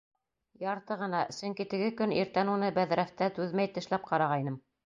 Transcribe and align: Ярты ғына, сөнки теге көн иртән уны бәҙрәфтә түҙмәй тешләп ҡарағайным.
Ярты 0.63 0.97
ғына, 1.01 1.19
сөнки 1.41 1.67
теге 1.75 1.91
көн 2.01 2.17
иртән 2.21 2.51
уны 2.57 2.73
бәҙрәфтә 2.81 3.31
түҙмәй 3.39 3.75
тешләп 3.77 4.13
ҡарағайным. 4.13 4.61